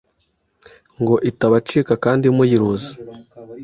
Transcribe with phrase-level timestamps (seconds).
[1.01, 2.93] ngo itabacika kandi muyiruzi